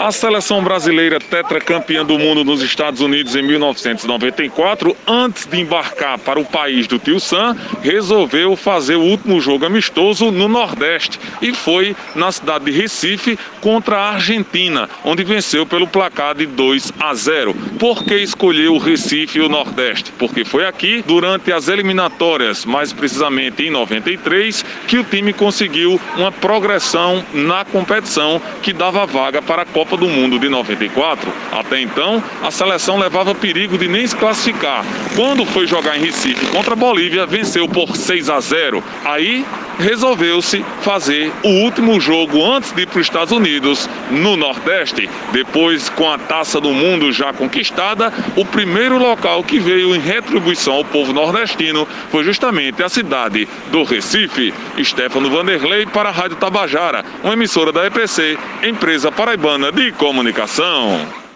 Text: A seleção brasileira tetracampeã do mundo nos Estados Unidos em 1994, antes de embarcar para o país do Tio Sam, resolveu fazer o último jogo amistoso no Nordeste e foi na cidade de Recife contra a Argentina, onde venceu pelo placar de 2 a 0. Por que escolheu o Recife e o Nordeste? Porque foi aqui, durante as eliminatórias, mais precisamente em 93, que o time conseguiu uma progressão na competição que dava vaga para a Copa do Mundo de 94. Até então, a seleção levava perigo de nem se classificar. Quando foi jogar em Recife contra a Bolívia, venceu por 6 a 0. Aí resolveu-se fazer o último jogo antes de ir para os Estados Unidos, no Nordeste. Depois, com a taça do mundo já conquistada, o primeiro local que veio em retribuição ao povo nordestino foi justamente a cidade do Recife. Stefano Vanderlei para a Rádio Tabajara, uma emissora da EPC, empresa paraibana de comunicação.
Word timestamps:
A 0.00 0.10
seleção 0.10 0.64
brasileira 0.64 1.20
tetracampeã 1.20 2.02
do 2.06 2.18
mundo 2.18 2.42
nos 2.42 2.62
Estados 2.62 3.02
Unidos 3.02 3.36
em 3.36 3.42
1994, 3.42 4.96
antes 5.06 5.44
de 5.44 5.60
embarcar 5.60 6.18
para 6.18 6.40
o 6.40 6.44
país 6.44 6.86
do 6.86 6.98
Tio 6.98 7.20
Sam, 7.20 7.54
resolveu 7.82 8.56
fazer 8.56 8.96
o 8.96 9.02
último 9.02 9.38
jogo 9.42 9.66
amistoso 9.66 10.30
no 10.30 10.48
Nordeste 10.48 11.20
e 11.42 11.52
foi 11.52 11.94
na 12.14 12.32
cidade 12.32 12.64
de 12.64 12.70
Recife 12.70 13.38
contra 13.60 13.98
a 13.98 14.12
Argentina, 14.14 14.88
onde 15.04 15.22
venceu 15.22 15.66
pelo 15.66 15.86
placar 15.86 16.34
de 16.34 16.46
2 16.46 16.94
a 16.98 17.12
0. 17.12 17.52
Por 17.78 18.02
que 18.02 18.14
escolheu 18.14 18.76
o 18.76 18.78
Recife 18.78 19.38
e 19.38 19.42
o 19.42 19.50
Nordeste? 19.50 20.12
Porque 20.12 20.46
foi 20.46 20.64
aqui, 20.64 21.04
durante 21.06 21.52
as 21.52 21.68
eliminatórias, 21.68 22.64
mais 22.64 22.90
precisamente 22.90 23.64
em 23.64 23.70
93, 23.70 24.64
que 24.88 24.98
o 24.98 25.04
time 25.04 25.34
conseguiu 25.34 26.00
uma 26.16 26.32
progressão 26.32 27.22
na 27.34 27.66
competição 27.66 28.40
que 28.62 28.72
dava 28.72 29.04
vaga 29.04 29.42
para 29.42 29.60
a 29.60 29.66
Copa 29.66 29.89
do 29.96 30.08
Mundo 30.08 30.38
de 30.38 30.48
94. 30.48 31.32
Até 31.52 31.80
então, 31.80 32.22
a 32.42 32.50
seleção 32.50 32.98
levava 32.98 33.34
perigo 33.34 33.78
de 33.78 33.88
nem 33.88 34.06
se 34.06 34.16
classificar. 34.16 34.84
Quando 35.16 35.44
foi 35.46 35.66
jogar 35.66 35.96
em 35.96 36.00
Recife 36.00 36.46
contra 36.46 36.72
a 36.72 36.76
Bolívia, 36.76 37.26
venceu 37.26 37.68
por 37.68 37.96
6 37.96 38.30
a 38.30 38.40
0. 38.40 38.82
Aí 39.04 39.44
resolveu-se 39.80 40.64
fazer 40.82 41.32
o 41.42 41.48
último 41.48 42.00
jogo 42.00 42.44
antes 42.44 42.72
de 42.72 42.82
ir 42.82 42.86
para 42.86 43.00
os 43.00 43.06
Estados 43.06 43.32
Unidos, 43.32 43.88
no 44.10 44.36
Nordeste. 44.36 45.08
Depois, 45.32 45.88
com 45.88 46.10
a 46.10 46.18
taça 46.18 46.60
do 46.60 46.72
mundo 46.72 47.12
já 47.12 47.32
conquistada, 47.32 48.12
o 48.36 48.44
primeiro 48.44 48.98
local 48.98 49.42
que 49.42 49.58
veio 49.58 49.94
em 49.94 50.00
retribuição 50.00 50.74
ao 50.74 50.84
povo 50.84 51.12
nordestino 51.12 51.86
foi 52.10 52.24
justamente 52.24 52.82
a 52.82 52.88
cidade 52.88 53.48
do 53.70 53.82
Recife. 53.82 54.52
Stefano 54.82 55.30
Vanderlei 55.30 55.86
para 55.86 56.10
a 56.10 56.12
Rádio 56.12 56.36
Tabajara, 56.36 57.04
uma 57.22 57.32
emissora 57.32 57.72
da 57.72 57.86
EPC, 57.86 58.38
empresa 58.62 59.10
paraibana 59.10 59.72
de 59.72 59.92
comunicação. 59.92 61.29